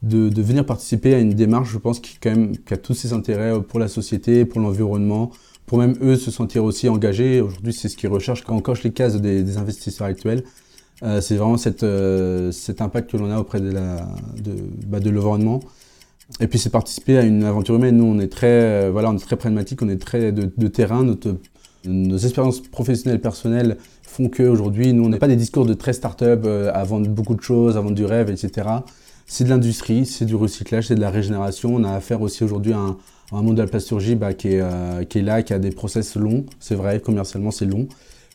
[0.05, 3.13] de, venir participer à une démarche, je pense, qui, quand même, qui a tous ses
[3.13, 5.31] intérêts pour la société, pour l'environnement,
[5.67, 7.41] pour même eux se sentir aussi engagés.
[7.41, 10.45] Aujourd'hui, c'est ce qu'ils recherchent quand on coche les cases des, investisseurs actuels.
[11.03, 14.55] Euh, c'est vraiment euh, cet impact que l'on a auprès de, de,
[14.87, 15.61] bah, de l'environnement.
[16.41, 17.97] Et puis c'est participer à une aventure humaine.
[17.97, 21.07] Nous, on est très, euh, voilà, on est très pragmatique, on est très de, terrain.
[21.85, 26.47] Nos expériences professionnelles, personnelles font qu'aujourd'hui, nous, on n'est pas des discours de très start-up
[26.47, 28.65] à vendre beaucoup de choses, à vendre du rêve, etc
[29.27, 31.75] c'est de l'industrie, c'est du recyclage, c'est de la régénération.
[31.75, 32.97] On a affaire aussi aujourd'hui à un,
[33.43, 36.17] monde de la plasturgie bah, qui, est, euh, qui, est, là, qui a des process
[36.17, 36.45] longs.
[36.61, 37.89] C'est vrai, commercialement, c'est long.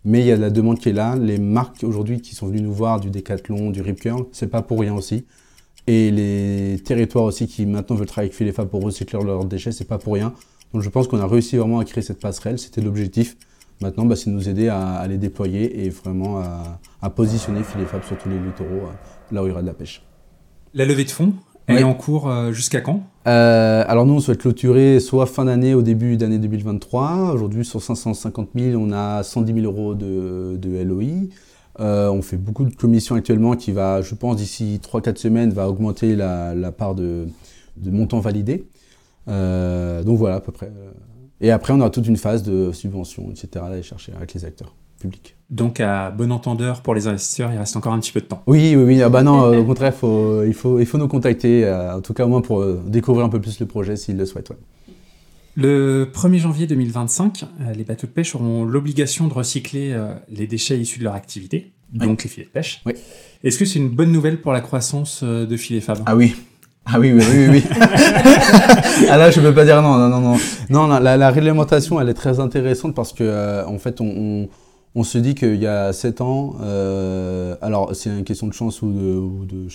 [0.06, 1.16] Mais il y a de la demande qui est là.
[1.16, 4.62] Les marques aujourd'hui qui sont venues nous voir, du Decathlon, du Rip Curl, c'est pas
[4.62, 5.26] pour rien aussi.
[5.88, 9.88] Et les territoires aussi qui maintenant veulent travailler avec Filefa pour recycler leurs déchets, c'est
[9.88, 10.34] pas pour rien.
[10.74, 13.38] Donc je pense qu'on a réussi vraiment à créer cette passerelle, c'était l'objectif.
[13.82, 16.42] Maintenant, bah, c'est de nous aider à, les déployer et vraiment
[17.02, 19.74] à, positionner Filefab sur tous les littoraux, euh, là où il y aura de la
[19.74, 20.04] pêche.
[20.74, 21.34] La levée de fonds,
[21.70, 23.04] elle est en cours euh, jusqu'à quand?
[23.28, 27.32] Euh, Alors nous, on souhaite clôturer soit fin d'année, au début d'année 2023.
[27.34, 31.30] Aujourd'hui, sur 550 000, on a 110 000 euros de, LOI.
[31.80, 35.70] Euh, on fait beaucoup de commissions actuellement qui va, je pense, d'ici 3-4 semaines, va
[35.70, 37.28] augmenter la, part de,
[37.78, 38.66] de montants validés.
[39.28, 40.72] donc voilà, à peu près.
[41.42, 44.44] Et après, on aura toute une phase de subvention, etc., à aller chercher avec les
[44.44, 45.36] acteurs publics.
[45.50, 48.44] Donc, à bon entendeur, pour les investisseurs, il reste encore un petit peu de temps.
[48.46, 49.02] Oui, oui, oui.
[49.02, 52.14] Ah bah non, au contraire, faut, il, faut, il faut nous contacter, euh, en tout
[52.14, 54.52] cas au moins pour euh, découvrir un peu plus le projet s'ils le souhaitent.
[55.56, 59.96] Le 1er janvier 2025, euh, les bateaux de pêche auront l'obligation de recycler
[60.30, 62.82] les déchets issus de leur activité, donc les filets de pêche.
[62.86, 62.94] Oui.
[63.44, 66.36] Est-ce que c'est une bonne nouvelle pour la croissance de filets Fab Ah oui,
[66.86, 67.64] ah oui, oui, oui, oui.
[69.10, 70.38] ah là, je peux pas dire non, non, non, non.
[70.70, 74.50] Non, la, réglementation, elle est très intéressante parce que, en fait, on, on
[75.04, 78.90] se dit qu'il y a 7 ans, euh, alors c'est une question de chance ou
[79.48, 79.68] de...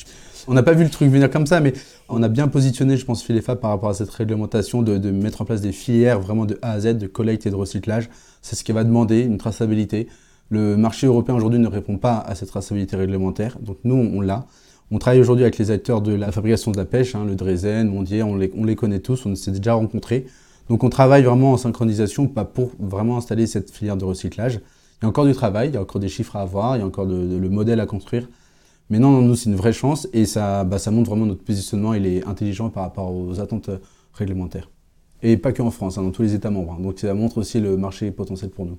[0.48, 1.72] on n'a pas vu le truc venir comme ça, mais
[2.08, 5.44] on a bien positionné, je pense, Filefa par rapport à cette réglementation de, mettre en
[5.44, 8.10] place des filières vraiment de A à Z, de collecte et de recyclage.
[8.42, 10.08] C'est ce qui va demander une traçabilité.
[10.50, 14.46] Le marché européen aujourd'hui ne répond pas à cette traçabilité réglementaire, donc nous, on, l'a.
[14.90, 17.88] On travaille aujourd'hui avec les acteurs de la fabrication de la pêche, hein, le Drezen,
[17.88, 20.26] Mondier, on on les connaît tous, on s'est déjà rencontrés.
[20.68, 24.60] Donc on travaille vraiment en synchronisation pour vraiment installer cette filière de recyclage.
[25.04, 26.80] Il y a encore du travail, il y a encore des chiffres à avoir, il
[26.80, 28.26] y a encore le modèle à construire.
[28.88, 31.44] Mais non, non nous, c'est une vraie chance et ça, bah, ça montre vraiment notre
[31.44, 33.68] positionnement, il est intelligent par rapport aux attentes
[34.14, 34.70] réglementaires.
[35.22, 36.78] Et pas qu'en France, hein, dans tous les États membres.
[36.78, 36.82] Hein.
[36.82, 38.78] Donc ça montre aussi le marché potentiel pour nous.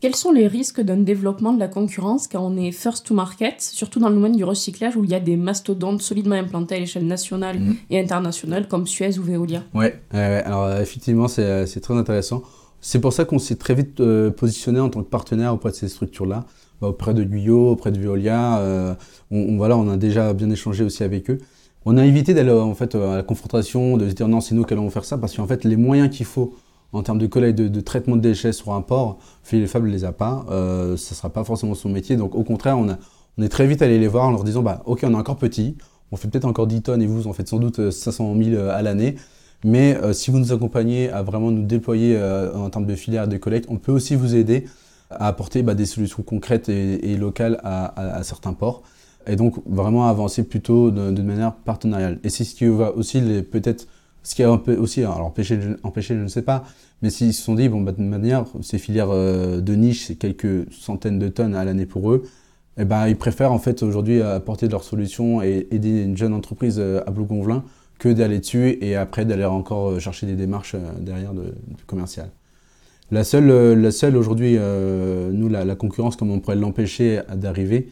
[0.00, 3.60] Quels sont les risques d'un développement de la concurrence quand on est first to market,
[3.60, 6.78] surtout dans le domaine du recyclage où il y a des mastodontes solidement implantés à
[6.80, 7.74] l'échelle nationale mmh.
[7.90, 9.62] et internationale comme Suez ou Veolia?
[9.72, 12.42] Ouais, alors effectivement c'est très intéressant.
[12.86, 15.74] C'est pour ça qu'on s'est très vite euh, positionné en tant que partenaire auprès de
[15.74, 16.44] ces structures-là,
[16.82, 18.58] bah, auprès de Guyot, auprès de Veolia.
[18.58, 18.94] Euh,
[19.30, 21.38] on, voilà, on a déjà bien échangé aussi avec eux.
[21.86, 24.64] On a évité d'aller en fait à la confrontation, de se dire non, c'est nous
[24.64, 26.56] qui allons faire ça, parce qu'en fait, les moyens qu'il faut
[26.92, 30.04] en termes de collecte, de, traitement de déchets sur un port, Philippe Fable ne les
[30.04, 30.44] a pas.
[30.50, 32.16] Euh, ça ne sera pas forcément son métier.
[32.16, 32.98] Donc, au contraire, on, a,
[33.38, 35.36] on est très vite allé les voir en leur disant bah, Ok, on est encore
[35.36, 35.74] petit,
[36.12, 38.82] on fait peut-être encore 10 tonnes et vous en faites sans doute 500 000 à
[38.82, 39.14] l'année.
[39.64, 43.26] Mais euh, si vous nous accompagnez à vraiment nous déployer euh, en termes de filière
[43.26, 44.66] de collecte, on peut aussi vous aider
[45.08, 48.82] à apporter bah, des solutions concrètes et, locales à, certains ports.
[49.26, 52.20] Et donc vraiment avancer plutôt de, manière partenariale.
[52.24, 53.86] Et c'est ce qui va aussi peut-être,
[54.22, 56.64] ce qui a un peu aussi, alors empêché, empêché je ne sais pas,
[57.00, 60.16] mais s'ils se sont dit, bon, bah, de manière, ces filières euh, de niche, c'est
[60.16, 62.24] quelques centaines de tonnes à l'année pour eux,
[62.76, 66.78] eh ben, ils préfèrent en fait aujourd'hui apporter leurs solutions et aider une jeune entreprise
[66.80, 67.62] à Blou-Gonvelin
[68.12, 71.54] d'aller dessus et après d'aller encore euh, chercher des démarches euh, derrière de,
[71.86, 72.30] commercial.
[73.10, 77.90] La seule, euh, la seule aujourd'hui, nous, la, concurrence, comme on pourrait l'empêcher d'arriver,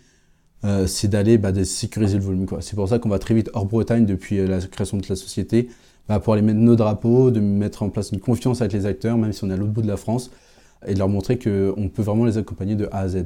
[0.87, 2.47] c'est d'aller bah, sécuriser le volume.
[2.61, 5.69] C'est pour ça qu'on va très vite hors Bretagne depuis la création de la société,
[6.09, 9.19] bah, pour aller mettre nos drapeaux, de mettre en place une confiance avec les acteurs,
[9.19, 10.31] même si on est à l'autre bout de la France,
[10.87, 13.25] et de leur montrer qu'on peut vraiment les accompagner de A à Z.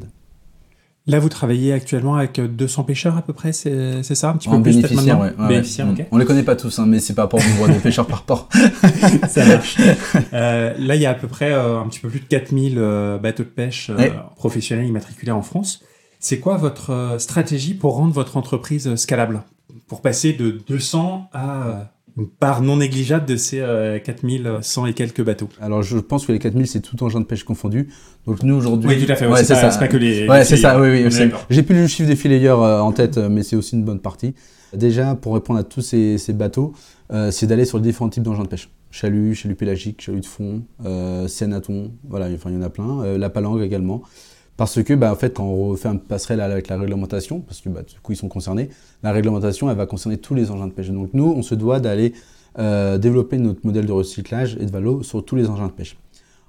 [1.09, 4.49] Là, vous travaillez actuellement avec 200 pêcheurs à peu près, c'est c'est ça Un petit
[4.49, 6.09] peu En plus bénéficiaire, ouais.
[6.11, 8.23] On les connaît pas tous, hein, mais c'est par rapport au nombre de pêcheurs par
[8.25, 8.49] port.
[9.29, 9.77] Ça marche.
[10.33, 12.75] Euh, là, il y a à peu près euh, un petit peu plus de 4000
[12.79, 15.83] euh, bateaux de pêche euh, professionnels immatriculés en France.
[16.19, 19.43] C'est quoi votre euh, stratégie pour rendre votre entreprise euh, scalable?
[19.89, 21.73] Pour passer de 200 à euh,
[22.17, 26.33] une part non négligeable de ces euh, 4100 et quelques bateaux Alors je pense que
[26.33, 27.89] les 4000 c'est tout engin de pêche confondu.
[28.27, 28.89] Donc nous aujourd'hui.
[28.89, 29.27] Oui, tout à fait.
[29.27, 29.71] ouais, Ouais, c'est pas, ça.
[29.71, 30.29] c'est pas que les.
[30.29, 31.31] Ouais, c'est ça, oui, oui.
[31.51, 34.01] J'ai plus le chiffre des fileyeurs euh, en tête, euh, mais c'est aussi une bonne
[34.01, 34.35] partie.
[34.75, 36.73] Déjà, pour répondre à tous ces, ces bateaux,
[37.13, 38.69] euh, c'est d'aller sur les différents types d'engins de pêche.
[38.91, 41.29] Chalut, chalut pélagique, chalut de fond, euh,
[41.61, 43.03] thon, voilà, enfin, il y en a plein.
[43.03, 44.03] Euh, la palangue également.
[44.57, 47.69] Parce que, bah, en fait, quand on refait un passerelle avec la réglementation, parce que
[47.69, 48.71] bah, du coup, ils sont concernés,
[49.03, 50.89] la réglementation, elle va concerner tous les engins de pêche.
[50.91, 52.15] Donc nous, on se doit d'aller
[52.59, 55.99] euh, développer notre modèle de recyclage et de valo sur tous les engins de pêche.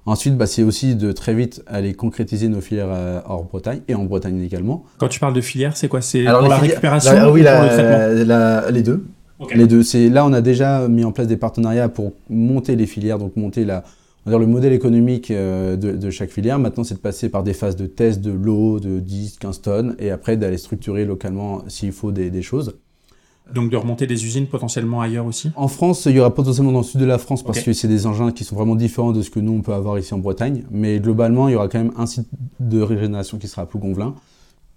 [0.06, 3.94] Ensuite, bah, c'est aussi de très vite aller concrétiser nos filières euh, hors Bretagne et
[3.96, 4.86] en Bretagne également.
[5.00, 6.00] Quand tu parles de filière, c'est quoi?
[6.00, 9.06] C'est pour la filières- récupération la- oui, pour la- le la- les deux.
[9.54, 9.84] Les deux.
[9.84, 13.36] C'est là, on a déjà mis en place des partenariats pour monter les filières, donc
[13.36, 13.84] monter la,
[14.28, 16.60] on va dire le modèle économique euh, de, de chaque filière.
[16.60, 19.96] Maintenant, c'est de passer par des phases de test de l'eau de 10, 15 tonnes,
[20.00, 22.76] et après d'aller structurer localement s'il faut des, des choses.
[23.54, 25.52] Donc de remonter des usines potentiellement ailleurs aussi?
[25.56, 27.88] En France, il y aura potentiellement dans le sud de la France parce que c'est
[27.88, 30.18] des engins qui sont vraiment différents de ce que nous on peut avoir ici en
[30.18, 30.66] Bretagne.
[30.70, 32.28] Mais globalement, il y aura quand même un site
[32.60, 34.16] de régénération qui sera à Plougonvelin.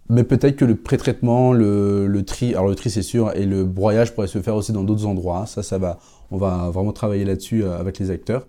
[0.08, 3.64] Mais peut-être que le pré-traitement, le, le tri, alors le tri c'est sûr, et le
[3.64, 5.46] broyage pourrait se faire aussi dans d'autres endroits.
[5.46, 5.98] Ça, ça va,
[6.30, 8.46] on va vraiment travailler là-dessus euh, avec les acteurs.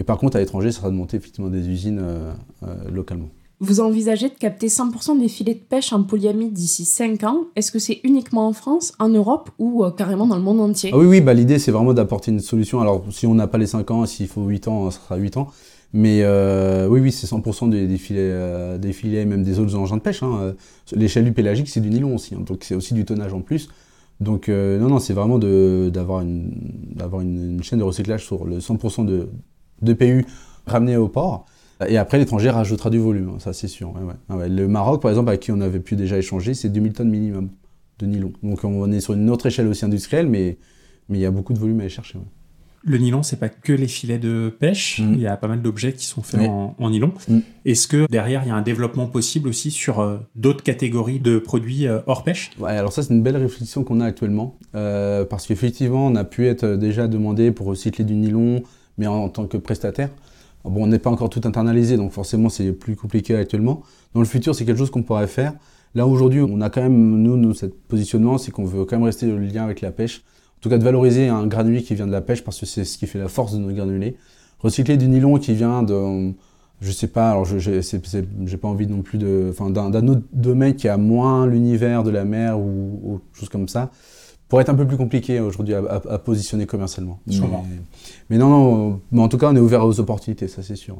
[0.00, 2.32] Et par contre, à l'étranger, ça sera de monter effectivement des usines euh,
[2.64, 3.28] euh, localement.
[3.60, 7.44] Vous envisagez de capter 100% des filets de pêche en polyamide d'ici 5 ans.
[7.54, 10.90] Est-ce que c'est uniquement en France, en Europe ou euh, carrément dans le monde entier?
[10.92, 12.80] Ah oui, oui, bah, l'idée c'est vraiment d'apporter une solution.
[12.80, 15.36] Alors si on n'a pas les 5 ans, s'il faut 8 ans, ça sera 8
[15.36, 15.48] ans.
[15.92, 19.60] Mais euh, oui, oui, c'est 100% des, des filets, euh, des filets, et même des
[19.60, 20.24] autres engins de pêche.
[20.24, 20.54] hein.
[20.92, 23.68] Les chaluts pélagiques, c'est du nylon aussi, hein, donc c'est aussi du tonnage en plus.
[24.20, 26.52] Donc non, non, c'est vraiment d'avoir une,
[27.20, 29.28] une, une chaîne de recyclage sur le 100% de,
[29.82, 30.26] de PU
[30.66, 31.46] ramené au port.
[31.88, 33.92] Et après, l'étranger rajoutera du volume, hein, ça c'est sûr.
[33.94, 34.14] ouais, ouais.
[34.28, 34.48] Ah ouais.
[34.48, 37.50] Le Maroc, par exemple, avec qui on avait pu déjà échanger, c'est 2000 tonnes minimum
[37.98, 38.32] de nylon.
[38.42, 40.56] Donc on est sur une autre échelle aussi industrielle, mais
[41.08, 42.18] mais il y a beaucoup de volume à aller chercher.
[42.86, 45.00] Le nylon, c'est pas que les filets de pêche.
[45.00, 45.12] Mm.
[45.14, 46.46] Il y a pas mal d'objets qui sont faits Oui.
[46.48, 47.12] en, en nylon.
[47.28, 47.38] Mm.
[47.64, 51.38] Est-ce que derrière, il y a un développement possible aussi sur euh, d'autres catégories de
[51.38, 52.50] produits euh, hors pêche?
[52.58, 54.56] Ouais, alors ça, c'est une belle réflexion qu'on a actuellement.
[54.74, 58.62] euh, parce qu'effectivement, on a pu être déjà demandé pour recycler du nylon,
[58.98, 60.10] mais en, tant que prestataire.
[60.64, 63.82] Bon, on n'est pas encore tout internalisé, donc forcément, c'est plus compliqué actuellement.
[64.14, 65.52] Dans le futur, c'est quelque chose qu'on pourrait faire.
[65.94, 69.26] Là, aujourd'hui, on a quand même, nous, notre positionnement, c'est qu'on veut quand même rester
[69.26, 70.22] le lien avec la pêche.
[70.58, 72.84] En tout cas, de valoriser un granulé qui vient de la pêche, parce que c'est
[72.84, 74.16] ce qui fait la force de nos granulés.
[74.60, 76.32] Recycler du nylon qui vient de,
[76.80, 80.74] je sais pas, alors je j'ai pas envie non plus de, enfin d'un autre domaine
[80.74, 83.90] qui a moins l'univers de la mer ou, ou choses comme ça,
[84.54, 87.18] pourrait être un peu plus compliqué aujourd'hui à, à- à positionner commercialement.
[88.30, 90.96] Mais, non, non, mais en tout cas on est ouvert aux opportunités, ça c'est sûr.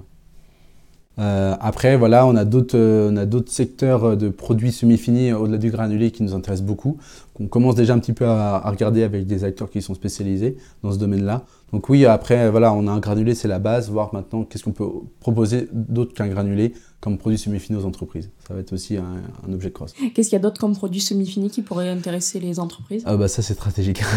[1.20, 5.30] Euh, après, voilà, on a d'autres, euh, on a d'autres secteurs euh, de produits semi-finis
[5.30, 6.96] euh, au-delà du granulé qui nous intéressent beaucoup.
[7.34, 10.56] qu'on commence déjà un petit peu à, à regarder avec des acteurs qui sont spécialisés
[10.82, 11.44] dans ce domaine-là.
[11.72, 13.90] Donc oui, après, voilà, on a un granulé, c'est la base.
[13.90, 14.88] Voir maintenant qu'est-ce qu'on peut
[15.20, 18.30] proposer d'autre qu'un granulé comme produit semi-fini aux entreprises.
[18.48, 19.04] Ça va être aussi un,
[19.46, 19.92] un objet de cross.
[20.14, 23.02] Qu'est-ce qu'il y a d'autre comme produit semi-fini qui pourrait intéresser les entreprises?
[23.04, 24.00] Ah bah ça c'est stratégique.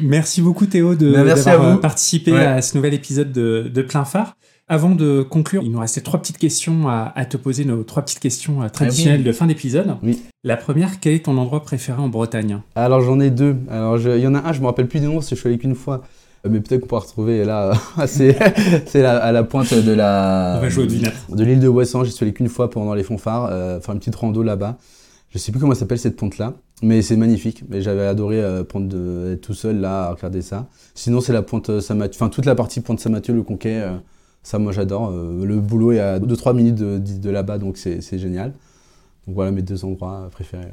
[0.00, 2.44] Merci beaucoup Théo de- merci d'avoir euh, participé Ouais.
[2.44, 4.36] à ce nouvel épisode de, de Plein Phare.
[4.68, 8.02] Avant de conclure, il nous restait trois petites questions à, à te poser, nos trois
[8.04, 9.26] petites questions euh, traditionnelles oui.
[9.26, 9.96] de fin d'épisode.
[10.02, 10.20] Oui.
[10.44, 12.60] La première, quel est ton endroit préféré en Bretagne?
[12.76, 13.56] Alors j'en ai deux.
[13.70, 15.34] Alors je- il y en a un, je me rappelle plus du nom, parce que
[15.34, 16.02] je suis allé qu'une fois.
[16.46, 17.72] Euh, Mais peut-être qu'on pourra retrouver là.
[18.06, 18.36] c'est
[19.04, 20.56] à la pointe de la.
[20.58, 21.14] On va jouer au devinette.
[21.30, 23.98] De l'île de Ouessant, j'y suis allé qu'une fois pendant les fanfares, euh, faire une
[24.00, 24.78] petite rando là-bas.
[25.30, 27.64] Je sais plus comment elle s'appelle cette pointe-là, mais c'est magnifique.
[27.68, 30.68] Mais j'avais adoré euh, prendre de, être tout seul là à regarder ça.
[30.94, 33.80] Sinon c'est la pointe Saint-Mathieu, enfin toute la partie pointe Saint-Mathieu, le Conquet.
[33.82, 33.96] euh,
[34.42, 35.10] ça moi j'adore.
[35.10, 38.52] Le boulot est à 2-3 minutes de, de là-bas, donc c'est génial.
[39.26, 40.68] Donc voilà mes deux endroits préférés.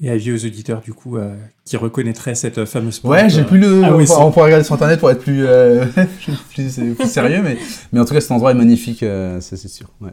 [0.00, 1.34] Et avis aux auditeurs, du coup, euh,
[1.64, 3.82] qui reconnaîtraient cette fameuse Ouais, pointe, j'ai euh, plus le.
[3.84, 5.86] Ah on, oui, pourra, c'est- on pourra regarder sur internet pour être plus, euh,
[6.20, 6.34] plus,
[6.94, 7.58] plus sérieux, mais,
[7.92, 9.90] mais en tout cas, cet endroit est magnifique, euh, ça c'est sûr.
[10.00, 10.10] ouais.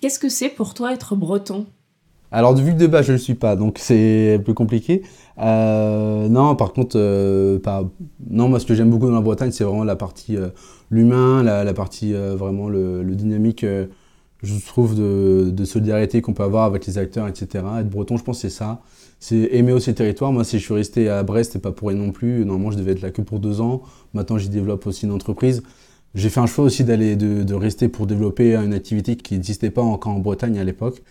[0.00, 1.66] Qu'est-ce que c'est pour toi être breton?
[2.32, 5.02] Alors, vu que de base je le suis pas, donc c'est plus compliqué.
[5.40, 7.84] Euh, non, par contre, euh, pas-
[8.30, 10.48] non, moi ce que j'aime beaucoup dans la Bretagne, c'est vraiment la partie euh,
[10.90, 13.86] l'humain, la, la partie euh, vraiment le, le dynamique, euh,
[14.42, 17.64] je trouve, de, de solidarité qu'on peut avoir avec les acteurs, etc.
[17.80, 18.80] Être breton, je pense, que c'est ça.
[19.20, 20.32] C'est aimer aussi le territoire.
[20.32, 22.44] Moi, si je suis resté à Brest, c'est pas pour rien non plus.
[22.44, 23.82] Normalement, je devais être là que pour deux ans.
[24.14, 25.62] Maintenant, j'y développe aussi une entreprise.
[26.14, 29.82] J'ai fait un choix aussi d'aller de, rester pour développer une activité qui n'existait pas
[29.82, 31.02] encore en Bretagne à l'époque.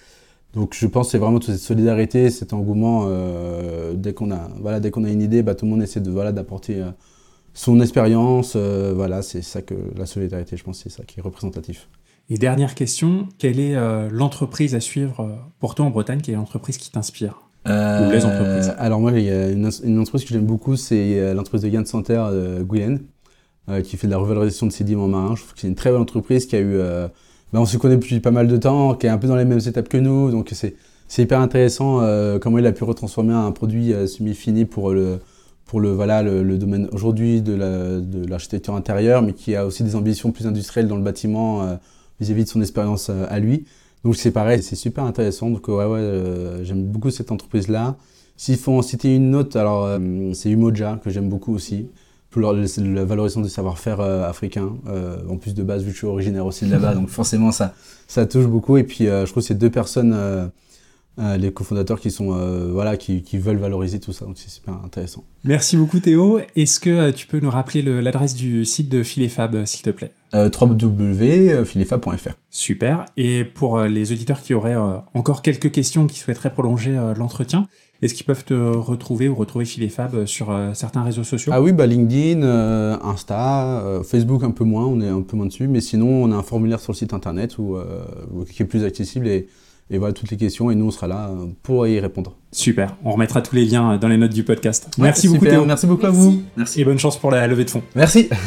[0.53, 3.05] Donc je pense que c'est vraiment toute cette solidarité, cet engouement.
[3.07, 5.99] euh, dès qu'on a, voilà, dès qu'on a une idée, bah, tout le monde essaie
[5.99, 6.89] de voilà d'apporter euh,
[7.53, 8.53] son expérience.
[8.55, 11.89] euh, voilà, c'est ça que la solidarité, je pense, c'est ça qui est représentatif.
[12.29, 13.75] Et dernière question, quelle est
[14.09, 16.19] l'entreprise à suivre pour toi en Bretagne?
[16.21, 17.46] Quelle est l'entreprise qui t'inspire?
[17.67, 18.69] Ou les entreprises.
[18.69, 21.61] Euh, Alors moi, il y a une, une entreprise que j'aime beaucoup, c'est euh, l'entreprise
[21.63, 22.63] de Yann Santer euh,
[23.83, 25.35] qui fait de la revalorisation de sédiments marins.
[25.35, 26.77] Je trouve que c'est une très belle entreprise qui a eu...
[27.51, 29.45] bah, on se connaît depuis pas mal de temps, qui est un peu dans les
[29.45, 30.75] mêmes étapes que nous, donc c'est
[31.09, 35.19] c'est hyper intéressant euh, comment il a pu retransformer un produit euh, semi-fini pour le
[35.65, 39.65] pour le voilà le, le domaine aujourd'hui de la- de l'architecture intérieure, mais qui a
[39.65, 41.75] aussi des ambitions plus industrielles dans le bâtiment euh,
[42.19, 43.65] vis-à-vis de son expérience à lui.
[44.07, 45.49] Donc c'est pareil, c'est super intéressant.
[45.49, 47.97] Donc ouais, ouais, euh, j'aime beaucoup cette entreprise-là.
[48.37, 51.89] S'il faut en citer une autre, alors euh, c'est Umoja que j'aime beaucoup aussi.
[52.29, 54.69] Pour la valorisation du savoir-faire euh, africain.
[55.29, 57.73] En plus de base, vu que je suis originaire aussi de là-bas, donc forcément ça,
[58.07, 58.77] ça touche beaucoup.
[58.77, 60.15] Et puis je trouve que c'est deux personnes,
[61.19, 64.25] euh, les cofondateurs, qui sont euh, voilà, qui, qui veulent valoriser tout ça.
[64.25, 65.23] Donc c'est super intéressant.
[65.43, 66.39] Merci beaucoup Théo.
[66.55, 69.81] Est-ce que euh, tu peux nous rappeler le- l'adresse du site de Philefab, euh, s'il
[69.83, 70.11] te plaît?
[70.33, 72.31] Www.filefa.fr.
[72.49, 73.05] Super.
[73.15, 74.75] Et pour les auditeurs qui auraient
[75.13, 77.67] encore quelques questions, qui souhaiteraient prolonger l'entretien,
[78.01, 81.51] est-ce qu'ils peuvent te retrouver ou retrouver Philefab euh, sur certains réseaux sociaux?
[81.55, 82.43] Ah oui, bah LinkedIn,
[83.03, 86.35] Insta, Facebook un peu moins, on est un peu moins dessus, mais sinon on a
[86.35, 87.77] un formulaire sur le site internet où-
[88.51, 89.47] qui est plus accessible et,
[89.89, 92.35] et voilà toutes les questions et nous on sera là euh, pour y répondre.
[92.51, 92.97] Super.
[93.03, 94.89] On remettra tous les liens euh, dans les notes du podcast.
[94.97, 95.65] Merci beaucoup Théo.
[95.65, 96.41] Merci beaucoup à vous.
[96.55, 96.81] Merci.
[96.81, 97.83] Et bonne chance pour la levée de fonds.
[97.95, 98.29] Merci.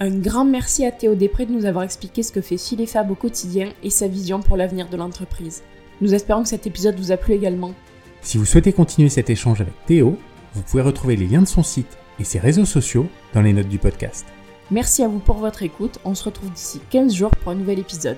[0.00, 3.14] Un grand merci à Théo Després de nous avoir expliqué ce que fait Philefab au
[3.14, 5.62] quotidien et sa vision pour l'avenir de l'entreprise.
[6.00, 7.72] Nous espérons que cet épisode vous a plu également.
[8.20, 10.18] Si vous souhaitez continuer cet échange avec Théo,
[10.54, 13.68] vous pouvez retrouver les liens de son site et ses réseaux sociaux dans les notes
[13.68, 14.26] du podcast.
[14.74, 17.78] Merci à vous pour votre écoute, on se retrouve d'ici 15 jours pour un nouvel
[17.78, 18.16] épisode.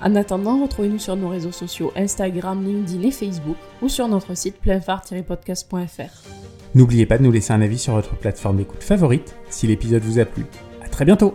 [0.00, 4.60] En attendant, retrouvez-nous sur nos réseaux sociaux Instagram, LinkedIn et Facebook ou sur notre site
[4.60, 6.28] pleinphare-podcast.fr.
[6.76, 10.20] N'oubliez pas de nous laisser un avis sur votre plateforme d'écoute favorite si l'épisode vous
[10.20, 10.46] a plu.
[10.80, 11.34] À très bientôt